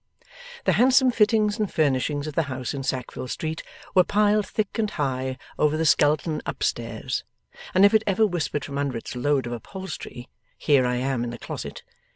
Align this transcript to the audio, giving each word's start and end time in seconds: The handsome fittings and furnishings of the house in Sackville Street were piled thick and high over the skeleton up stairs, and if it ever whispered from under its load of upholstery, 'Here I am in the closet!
The 0.65 0.71
handsome 0.71 1.11
fittings 1.11 1.59
and 1.59 1.71
furnishings 1.71 2.25
of 2.25 2.33
the 2.33 2.41
house 2.49 2.73
in 2.73 2.81
Sackville 2.81 3.27
Street 3.27 3.61
were 3.93 4.03
piled 4.03 4.47
thick 4.47 4.79
and 4.79 4.89
high 4.89 5.37
over 5.59 5.77
the 5.77 5.85
skeleton 5.85 6.41
up 6.43 6.63
stairs, 6.63 7.23
and 7.75 7.85
if 7.85 7.93
it 7.93 8.01
ever 8.07 8.25
whispered 8.25 8.65
from 8.65 8.79
under 8.79 8.97
its 8.97 9.15
load 9.15 9.45
of 9.45 9.53
upholstery, 9.53 10.27
'Here 10.57 10.87
I 10.87 10.95
am 10.95 11.23
in 11.23 11.29
the 11.29 11.37
closet! 11.37 11.83